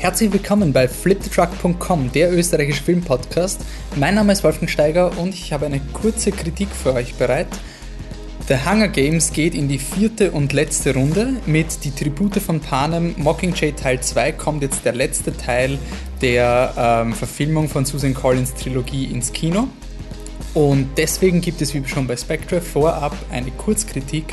[0.00, 3.60] Herzlich willkommen bei flipthetruck.com, der österreichische Filmpodcast.
[3.96, 7.48] Mein Name ist Wolfgang Steiger und ich habe eine kurze Kritik für euch bereit.
[8.48, 11.34] The Hunger Games geht in die vierte und letzte Runde.
[11.44, 15.78] Mit Die Tribute von Panem Mockingjay Teil 2 kommt jetzt der letzte Teil
[16.22, 19.68] der ähm, Verfilmung von Susan Collins Trilogie ins Kino.
[20.54, 24.24] Und deswegen gibt es wie schon bei Spectre vorab eine Kurzkritik,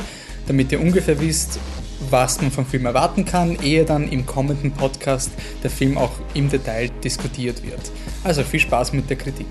[0.47, 1.59] damit ihr ungefähr wisst,
[2.09, 5.31] was man vom Film erwarten kann, ehe dann im kommenden Podcast
[5.63, 7.91] der Film auch im Detail diskutiert wird.
[8.23, 9.47] Also viel Spaß mit der Kritik.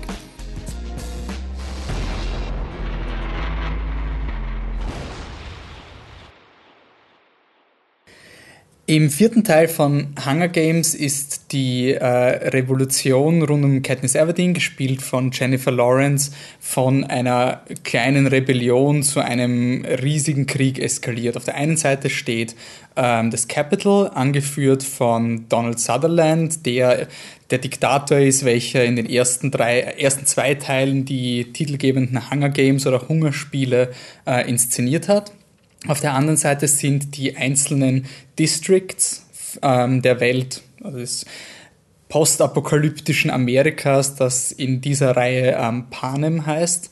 [8.89, 15.01] Im vierten Teil von Hunger Games ist die äh, Revolution rund um Katniss Everdeen, gespielt
[15.01, 21.35] von Jennifer Lawrence, von einer kleinen Rebellion zu einem riesigen Krieg eskaliert.
[21.35, 22.55] Auf der einen Seite steht
[22.95, 27.09] ähm, das Capitol, angeführt von Donald Sutherland, der
[27.49, 32.87] der Diktator ist, welcher in den ersten, drei, ersten zwei Teilen die titelgebenden Hunger Games
[32.87, 33.91] oder Hungerspiele
[34.25, 35.33] äh, inszeniert hat.
[35.87, 38.05] Auf der anderen Seite sind die einzelnen
[38.37, 39.25] Districts
[39.61, 41.25] ähm, der Welt, also des
[42.09, 46.89] postapokalyptischen Amerikas, das in dieser Reihe ähm, Panem heißt.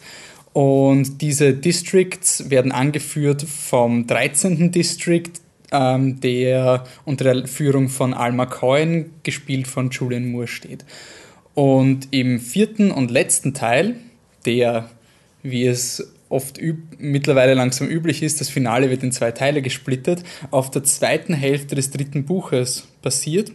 [0.54, 4.72] Und diese Districts werden angeführt vom 13.
[4.72, 5.32] District,
[5.72, 10.86] ähm, der unter der Führung von Alma Cohen, gespielt von Julian Moore, steht.
[11.54, 13.96] Und im vierten und letzten Teil,
[14.46, 14.90] der,
[15.44, 16.60] wie es oft
[16.98, 21.76] mittlerweile langsam üblich ist, das Finale wird in zwei Teile gesplittet, auf der zweiten Hälfte
[21.76, 23.52] des dritten Buches passiert,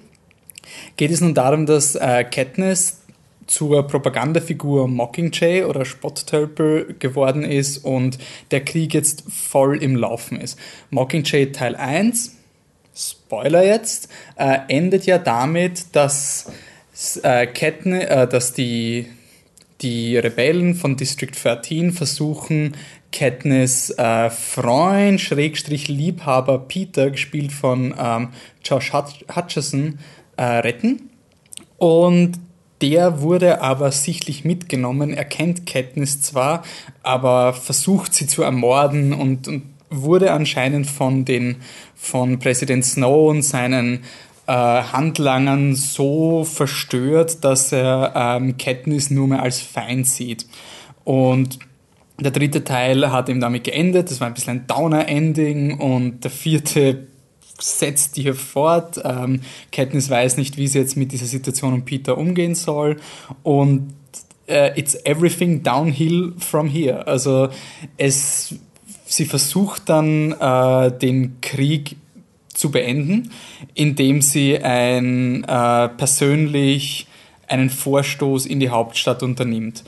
[0.97, 3.01] geht es nun darum, dass äh, Katniss
[3.47, 8.19] zur Propagandafigur Mockingjay oder Spotttölpel geworden ist und
[8.53, 10.57] der Krieg jetzt voll im Laufen ist.
[10.91, 12.37] Mockingjay Teil 1,
[12.95, 16.53] Spoiler jetzt, äh, endet ja damit, dass,
[17.23, 19.07] äh, Katniss, äh, dass die
[19.83, 22.77] die Rebellen von District 13 versuchen,
[23.13, 28.29] Katniss äh, Freund, Schrägstrich Liebhaber Peter, gespielt von ähm,
[28.65, 29.99] Josh Hutcherson,
[30.37, 31.11] äh, retten.
[31.79, 32.39] Und
[32.83, 35.13] der wurde aber sichtlich mitgenommen.
[35.13, 36.63] Er kennt Katniss zwar,
[37.03, 41.57] aber versucht sie zu ermorden und, und wurde anscheinend von den
[41.97, 44.05] von Präsident Snow und seinen
[44.51, 50.45] äh, Handlangern so verstört, dass er ähm, Katniss nur mehr als Feind sieht.
[51.05, 51.61] Und
[52.19, 56.33] der dritte Teil hat eben damit geendet, das war ein bisschen ein Downer-Ending und der
[56.33, 57.07] vierte
[57.61, 59.01] setzt hier fort.
[59.05, 62.97] Ähm, Katniss weiß nicht, wie sie jetzt mit dieser Situation um Peter umgehen soll
[63.45, 63.95] und
[64.49, 67.07] äh, it's everything downhill from here.
[67.07, 67.51] Also
[67.97, 68.57] es,
[69.07, 71.95] sie versucht dann äh, den Krieg
[72.61, 73.31] zu beenden,
[73.75, 77.07] indem sie ein, äh, persönlich
[77.49, 79.83] einen Vorstoß in die Hauptstadt unternimmt.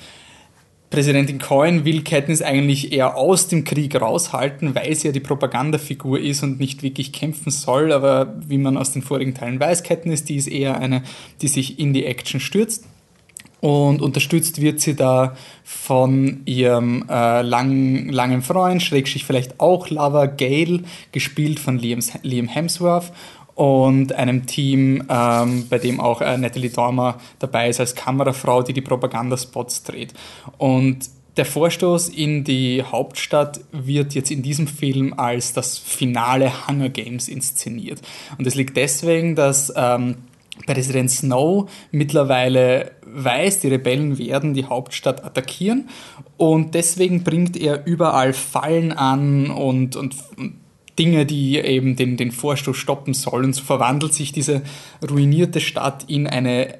[0.91, 6.21] Präsidentin Cohen will Katniss eigentlich eher aus dem Krieg raushalten, weil sie ja die Propagandafigur
[6.21, 7.93] ist und nicht wirklich kämpfen soll.
[7.93, 11.03] Aber wie man aus den vorigen Teilen weiß, Katniss, die ist eher eine,
[11.41, 12.84] die sich in die Action stürzt.
[13.62, 20.27] Und unterstützt wird sie da von ihrem äh, lang, langen Freund, Schrägstrich vielleicht auch Lover,
[20.27, 23.12] Gail, gespielt von Liam, Liam Hemsworth
[23.55, 28.72] und einem Team, ähm, bei dem auch äh, Natalie Dormer dabei ist als Kamerafrau, die
[28.72, 30.12] die Propagandaspots dreht.
[30.59, 36.89] Und der Vorstoß in die Hauptstadt wird jetzt in diesem Film als das finale Hunger
[36.89, 38.03] Games inszeniert.
[38.39, 40.17] Und das liegt deswegen, dass ähm,
[40.67, 45.89] Präsident Snow mittlerweile weiß, die Rebellen werden die Hauptstadt attackieren
[46.37, 50.15] und deswegen bringt er überall Fallen an und, und,
[50.99, 53.53] Dinge, die eben den, den Vorstoß stoppen sollen.
[53.53, 54.62] So verwandelt sich diese
[55.09, 56.78] ruinierte Stadt in eine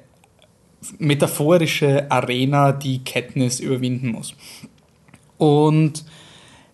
[0.99, 4.35] metaphorische Arena, die Katniss überwinden muss.
[5.37, 6.05] Und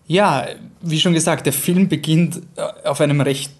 [0.06, 0.46] ja,
[0.80, 3.52] wie schon gesagt, der Film beginnt äh, auf einem recht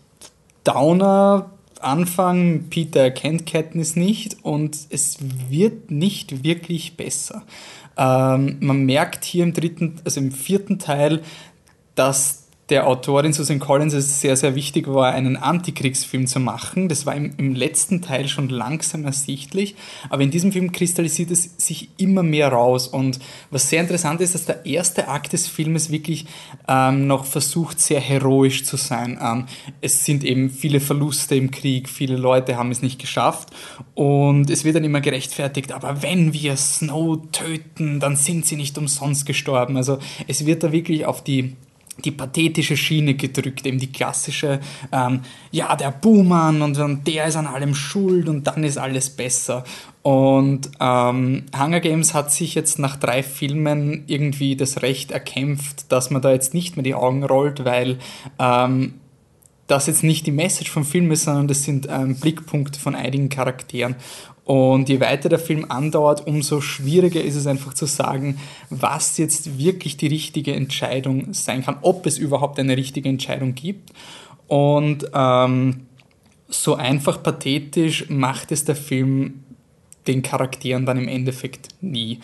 [0.64, 1.50] downer
[1.82, 5.18] Anfang, Peter erkennt Katniss nicht und es
[5.48, 7.42] wird nicht wirklich besser.
[7.96, 11.22] Ähm, man merkt hier im dritten, also im vierten Teil,
[11.94, 12.39] dass
[12.70, 16.88] der Autorin Susan Collins es sehr, sehr wichtig war, einen Antikriegsfilm zu machen.
[16.88, 19.74] Das war im, im, letzten Teil schon langsam ersichtlich,
[20.08, 22.86] aber in diesem Film kristallisiert es sich immer mehr raus.
[22.86, 23.18] Und
[23.50, 26.26] was sehr interessant ist, dass der erste Akt des Filmes wirklich
[26.68, 29.18] ähm, noch versucht, sehr heroisch zu sein.
[29.20, 29.46] Ähm,
[29.80, 33.50] es sind eben viele Verluste im Krieg, viele Leute haben es nicht geschafft
[33.94, 38.78] und es wird dann immer gerechtfertigt, aber wenn wir Snow töten, dann sind sie nicht
[38.78, 39.76] umsonst gestorben.
[39.76, 41.56] Also es wird da wirklich auf die
[42.04, 44.60] die pathetische Schiene gedrückt, eben die klassische,
[44.92, 45.20] ähm,
[45.50, 49.64] ja, der Buhmann und, der ist an allem schuld und dann ist alles besser.
[50.02, 56.10] Und ähm, Hunger Games hat sich jetzt nach drei Filmen irgendwie das Recht erkämpft, dass
[56.10, 57.98] man da jetzt nicht mehr die Augen rollt, weil
[58.38, 58.94] ähm,
[59.66, 63.28] das jetzt nicht die Message vom Film ist, sondern das sind ähm, Blickpunkte von einigen
[63.28, 63.94] Charakteren.
[64.50, 69.60] Und je weiter der Film andauert, umso schwieriger ist es einfach zu sagen, was jetzt
[69.60, 73.90] wirklich die richtige Entscheidung sein kann, ob es überhaupt eine richtige Entscheidung gibt.
[74.48, 75.86] Und ähm,
[76.48, 79.44] so einfach pathetisch macht es der Film
[80.08, 82.18] den Charakteren dann im Endeffekt nie.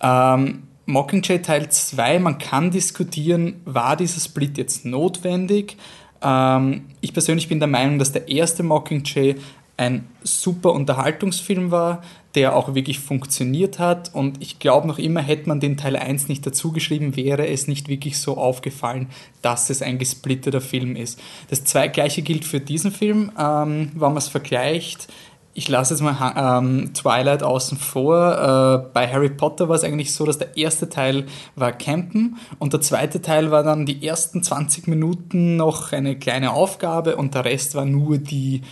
[0.00, 5.76] Ähm, Mockingjay Teil 2, man kann diskutieren, war dieser Split jetzt notwendig?
[6.22, 9.36] Ähm, ich persönlich bin der Meinung, dass der erste Mockingjay
[9.78, 12.02] ein super Unterhaltungsfilm war,
[12.34, 14.14] der auch wirklich funktioniert hat.
[14.14, 17.68] Und ich glaube noch immer, hätte man den Teil 1 nicht dazu geschrieben, wäre es
[17.68, 19.08] nicht wirklich so aufgefallen,
[19.40, 21.20] dass es ein gesplitterter Film ist.
[21.48, 25.08] Das gleiche gilt für diesen Film, ähm, wenn man es vergleicht.
[25.54, 28.84] Ich lasse jetzt mal ähm, Twilight außen vor.
[28.86, 31.26] Äh, bei Harry Potter war es eigentlich so, dass der erste Teil
[31.56, 36.52] war Campen und der zweite Teil war dann die ersten 20 Minuten noch eine kleine
[36.52, 38.62] Aufgabe und der Rest war nur die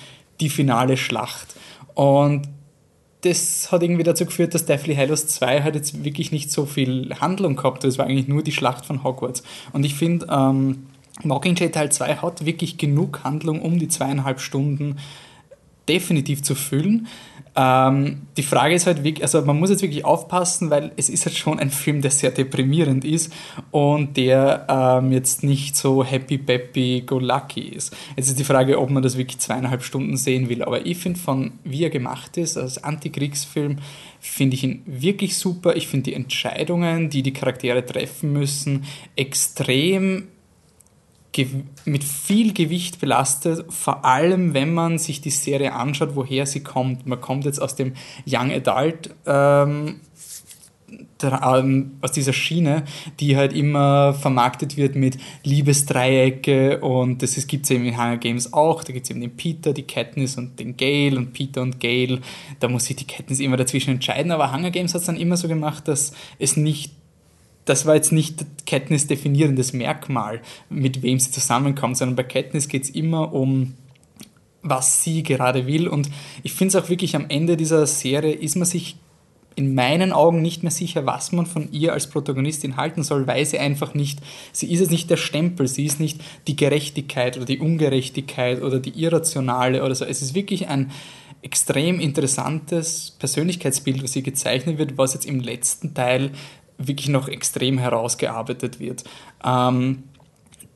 [0.41, 1.55] die finale Schlacht.
[1.94, 2.49] Und
[3.23, 7.15] das hat irgendwie dazu geführt, dass Deathly Hallows 2 halt jetzt wirklich nicht so viel
[7.21, 7.91] Handlung gehabt hat.
[7.91, 9.43] Es war eigentlich nur die Schlacht von Hogwarts.
[9.73, 10.87] Und ich finde, ähm,
[11.25, 14.97] Mockingjay Teil 2 hat wirklich genug Handlung, um die zweieinhalb Stunden
[15.88, 17.06] definitiv zu füllen.
[17.56, 21.25] Ähm, die Frage ist halt wirklich, also man muss jetzt wirklich aufpassen, weil es ist
[21.25, 23.32] halt schon ein Film, der sehr deprimierend ist
[23.70, 27.97] und der ähm, jetzt nicht so happy, peppy, go lucky ist.
[28.14, 30.62] Jetzt ist die Frage, ob man das wirklich zweieinhalb Stunden sehen will.
[30.62, 33.79] Aber ich finde von wie er gemacht ist, als Antikriegsfilm,
[34.20, 35.76] finde ich ihn wirklich super.
[35.76, 38.85] Ich finde die Entscheidungen, die die Charaktere treffen müssen,
[39.17, 40.29] extrem
[41.85, 47.06] mit viel Gewicht belastet, vor allem wenn man sich die Serie anschaut, woher sie kommt.
[47.06, 47.94] Man kommt jetzt aus dem
[48.27, 50.00] Young Adult, ähm,
[51.23, 52.85] ähm, aus dieser Schiene,
[53.21, 58.53] die halt immer vermarktet wird mit Liebesdreiecke und das gibt es eben in Hunger Games
[58.53, 58.85] auch.
[58.85, 62.21] Da gibt es eben den Peter, die Katniss und den Gale und Peter und Gale.
[62.61, 65.37] Da muss sich die Katniss immer dazwischen entscheiden, aber Hunger Games hat es dann immer
[65.37, 66.93] so gemacht, dass es nicht
[67.67, 70.41] das war jetzt nicht Katniss definierendes Merkmal,
[70.71, 73.75] mit wem sie zusammenkommt, sondern bei Katniss geht es immer um
[74.69, 75.87] was sie gerade will.
[75.87, 76.11] Und
[76.43, 78.97] ich finde es auch wirklich am Ende dieser Serie ist man sich
[79.55, 83.47] in meinen Augen nicht mehr sicher, was man von ihr als Protagonistin halten soll, weil
[83.47, 84.21] sie einfach nicht,
[84.53, 88.81] sie ist jetzt nicht der Stempel, sie ist nicht die Gerechtigkeit oder die Ungerechtigkeit oder
[88.81, 90.05] die Irrationale oder so.
[90.05, 90.91] Es ist wirklich ein
[91.41, 96.33] extrem interessantes Persönlichkeitsbild, was hier gezeichnet wird, was jetzt im letzten Teil
[96.78, 99.05] wirklich noch extrem herausgearbeitet wird.
[99.44, 100.05] Ähm,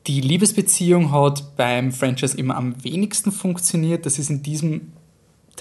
[0.07, 4.05] die Liebesbeziehung hat beim Franchise immer am wenigsten funktioniert.
[4.05, 4.90] Das ist in diesem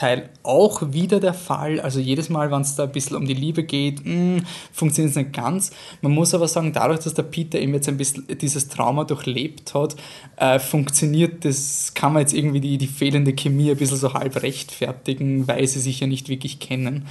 [0.00, 1.78] Teil auch wieder der Fall.
[1.78, 4.42] Also jedes Mal, wenn es da ein bisschen um die Liebe geht, hm,
[4.72, 5.72] funktioniert es nicht ganz.
[6.00, 9.74] Man muss aber sagen, dadurch, dass der Peter eben jetzt ein bisschen dieses Trauma durchlebt
[9.74, 9.96] hat,
[10.36, 14.42] äh, funktioniert das, kann man jetzt irgendwie die, die fehlende Chemie ein bisschen so halb
[14.42, 17.06] rechtfertigen, weil sie sich ja nicht wirklich kennen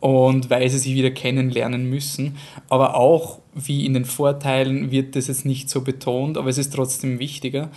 [0.00, 2.36] und weil sie sich wieder kennenlernen müssen.
[2.68, 6.74] Aber auch wie in den Vorteilen wird das jetzt nicht so betont, aber es ist
[6.74, 7.70] trotzdem wichtiger.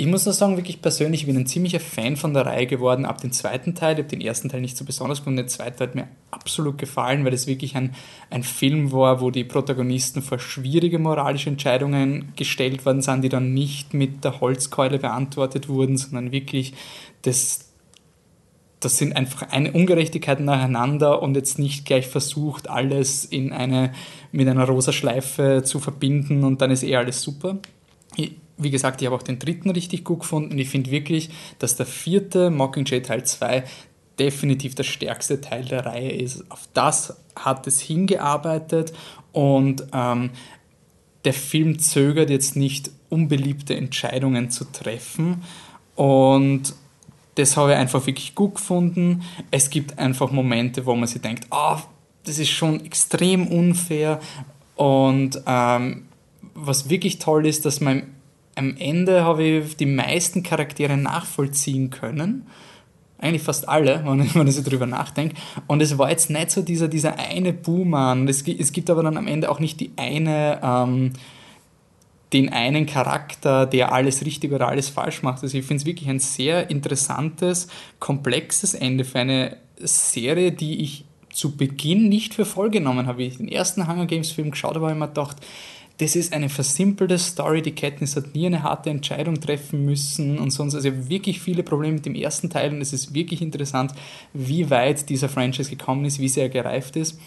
[0.00, 3.04] Ich muss nur sagen, wirklich persönlich, ich bin ein ziemlicher Fan von der Reihe geworden
[3.04, 3.94] ab dem zweiten Teil.
[3.94, 7.24] Ich habe den ersten Teil nicht so besonders gefunden, der zweite hat mir absolut gefallen,
[7.24, 7.96] weil es wirklich ein,
[8.30, 13.54] ein Film war, wo die Protagonisten vor schwierige moralische Entscheidungen gestellt worden sind, die dann
[13.54, 16.74] nicht mit der Holzkeule beantwortet wurden, sondern wirklich
[17.22, 17.72] das,
[18.78, 23.92] das sind einfach eine Ungerechtigkeiten nacheinander und jetzt nicht gleich versucht, alles in eine,
[24.30, 27.58] mit einer rosa Schleife zu verbinden und dann ist eh alles super.
[28.58, 30.58] Wie gesagt, ich habe auch den dritten richtig gut gefunden.
[30.58, 33.64] Ich finde wirklich, dass der vierte Mockingjay Teil 2
[34.18, 36.50] definitiv der stärkste Teil der Reihe ist.
[36.50, 38.92] Auf das hat es hingearbeitet
[39.32, 40.30] und ähm,
[41.24, 45.42] der Film zögert jetzt nicht, unbeliebte Entscheidungen zu treffen.
[45.94, 46.74] Und
[47.36, 49.22] das habe ich einfach wirklich gut gefunden.
[49.50, 51.76] Es gibt einfach Momente, wo man sich denkt, oh,
[52.24, 54.20] das ist schon extrem unfair.
[54.76, 56.06] Und ähm,
[56.54, 58.02] was wirklich toll ist, dass man
[58.58, 62.46] am Ende habe ich die meisten Charaktere nachvollziehen können.
[63.18, 65.36] Eigentlich fast alle, wenn ich, wenn ich so drüber nachdenke.
[65.66, 68.28] Und es war jetzt nicht so dieser, dieser eine Buhmann.
[68.28, 71.12] Es, es gibt aber dann am Ende auch nicht die eine, ähm,
[72.32, 75.42] den einen Charakter, der alles richtig oder alles falsch macht.
[75.42, 77.68] Also ich finde es wirklich ein sehr interessantes,
[78.00, 83.22] komplexes Ende für eine Serie, die ich zu Beginn nicht für voll genommen habe.
[83.22, 85.36] Ich den ersten Hunger Games Film geschaut habe, habe ich mir gedacht,
[85.98, 87.60] das ist eine versimpelte Story.
[87.60, 90.76] Die Katniss hat nie eine harte Entscheidung treffen müssen und sonst.
[90.76, 93.92] Also wirklich viele Probleme mit dem ersten Teil und es ist wirklich interessant,
[94.32, 97.18] wie weit dieser Franchise gekommen ist, wie sehr er gereift ist.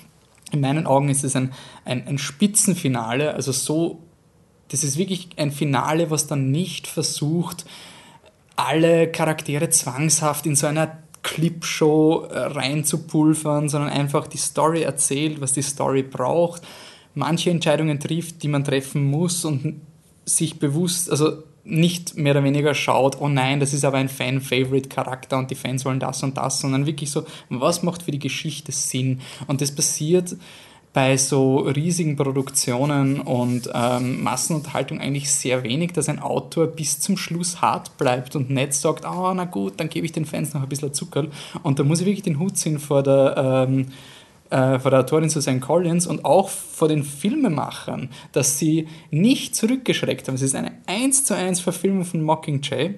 [0.52, 1.52] In meinen Augen ist es ein,
[1.84, 4.00] ein, ein Spitzenfinale, also so,
[4.70, 7.66] das ist wirklich ein Finale, was dann nicht versucht,
[8.56, 15.54] alle Charaktere zwangshaft in so einer Clipshow äh, reinzupulvern, sondern einfach die Story erzählt, was
[15.54, 16.62] die Story braucht
[17.14, 19.82] manche Entscheidungen trifft, die man treffen muss und
[20.26, 25.38] sich bewusst, also nicht mehr oder weniger schaut, oh nein, das ist aber ein Fan-Favorite-Charakter
[25.38, 28.72] und die Fans wollen das und das, sondern wirklich so, was macht für die Geschichte
[28.72, 29.22] Sinn?
[29.48, 30.36] Und das passiert
[30.94, 37.16] bei so riesigen Produktionen und ähm, Massenunterhaltung eigentlich sehr wenig, dass ein Autor bis zum
[37.16, 40.64] Schluss hart bleibt und nicht sagt, oh, na gut, dann gebe ich den Fans noch
[40.64, 41.28] ein bisschen Zucker.
[41.64, 43.88] Und da muss ich wirklich den Hut ziehen vor der ähm,
[44.52, 50.28] äh, von der Autorin Susan Collins und auch vor den Filmemachern, dass sie nicht zurückgeschreckt
[50.28, 50.36] haben.
[50.36, 52.96] Es ist eine 1 zu 1 Verfilmung von Mockingjay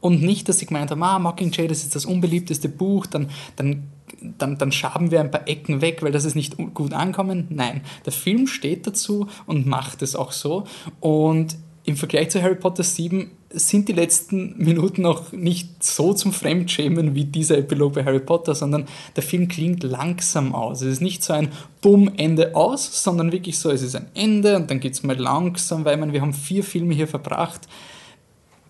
[0.00, 3.84] und nicht, dass sie gemeint haben, ah, Mockingjay, das ist das unbeliebteste Buch, dann, dann,
[4.20, 7.46] dann, dann schaben wir ein paar Ecken weg, weil das ist nicht gut ankommen.
[7.48, 10.64] Nein, der Film steht dazu und macht es auch so
[11.00, 16.32] und im Vergleich zu Harry Potter 7 sind die letzten Minuten noch nicht so zum
[16.32, 18.86] Fremdschämen wie dieser Epilog bei Harry Potter, sondern
[19.16, 20.82] der Film klingt langsam aus.
[20.82, 24.56] Es ist nicht so ein Bumm, Ende aus, sondern wirklich so, es ist ein Ende
[24.56, 27.62] und dann geht es mal langsam, weil man, wir haben vier Filme hier verbracht.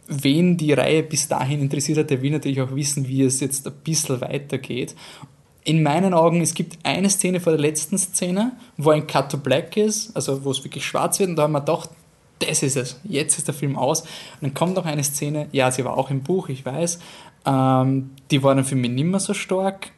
[0.09, 3.66] Wen die Reihe bis dahin interessiert hat, der will natürlich auch wissen, wie es jetzt
[3.66, 4.95] ein bisschen weitergeht.
[5.64, 9.38] In meinen Augen, es gibt eine Szene vor der letzten Szene, wo ein Cut to
[9.38, 11.90] Black ist, also wo es wirklich schwarz wird, und da haben wir gedacht,
[12.38, 14.02] das ist es, jetzt ist der Film aus.
[14.02, 14.09] Und
[14.43, 16.99] dann kommt noch eine Szene, ja, sie war auch im Buch, ich weiß,
[17.47, 19.93] ähm, die war dann für mich nicht mehr so stark.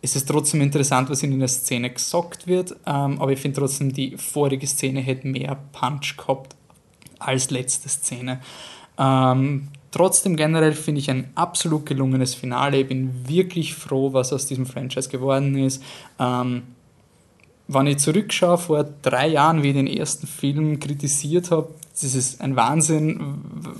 [0.00, 3.92] Es ist trotzdem interessant, was in der Szene gesagt wird, ähm, aber ich finde trotzdem,
[3.92, 6.54] die vorige Szene hätte mehr Punch gehabt
[7.18, 8.40] als letzte Szene.
[8.98, 12.78] Ähm, trotzdem generell finde ich ein absolut gelungenes Finale.
[12.78, 15.82] Ich bin wirklich froh, was aus diesem Franchise geworden ist.
[16.18, 16.62] Ähm,
[17.66, 22.40] wenn ich zurückschaue, vor drei Jahren, wie ich den ersten Film kritisiert habe, das ist
[22.40, 23.38] ein Wahnsinn,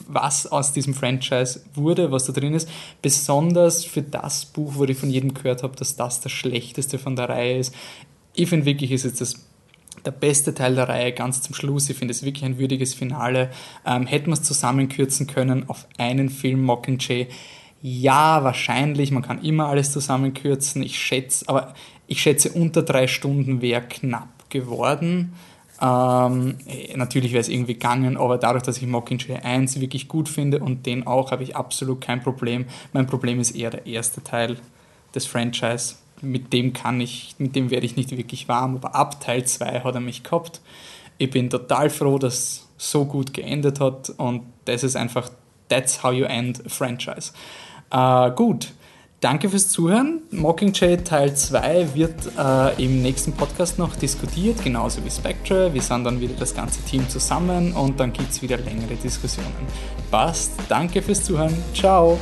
[0.08, 2.68] was aus diesem Franchise wurde, was da drin ist.
[3.02, 7.16] Besonders für das Buch, wo ich von jedem gehört habe, dass das das Schlechteste von
[7.16, 7.74] der Reihe ist.
[8.34, 9.34] Ich finde wirklich, ist jetzt das
[10.04, 11.88] der beste Teil der Reihe ganz zum Schluss.
[11.88, 13.50] Ich finde es wirklich ein würdiges Finale.
[13.86, 17.28] Ähm, hätten wir es zusammenkürzen können auf einen Film Mockingjay?
[17.86, 19.10] Ja, wahrscheinlich.
[19.10, 20.82] Man kann immer alles zusammenkürzen.
[20.82, 21.74] Ich schätze, aber
[22.06, 25.34] ich schätze, unter drei Stunden wäre knapp geworden.
[25.82, 30.30] Ähm, eh, natürlich wäre es irgendwie gegangen, aber dadurch, dass ich Mockingjay 1 wirklich gut
[30.30, 32.64] finde und den auch, habe ich absolut kein Problem.
[32.94, 34.56] Mein Problem ist eher der erste Teil
[35.14, 35.96] des Franchise.
[36.22, 39.80] Mit dem kann ich, mit dem werde ich nicht wirklich warm, aber ab Teil 2
[39.80, 40.62] hat er mich gehabt.
[41.18, 45.28] Ich bin total froh, dass so gut geendet hat und das ist einfach,
[45.68, 47.32] that's how you end a franchise.
[47.90, 48.72] Äh, gut,
[49.24, 50.20] Danke fürs Zuhören.
[50.32, 55.72] Mockingjay Teil 2 wird äh, im nächsten Podcast noch diskutiert, genauso wie Spectre.
[55.72, 59.48] Wir sind dann wieder das ganze Team zusammen und dann gibt es wieder längere Diskussionen.
[60.10, 60.52] Passt.
[60.68, 61.56] Danke fürs Zuhören.
[61.72, 62.18] Ciao.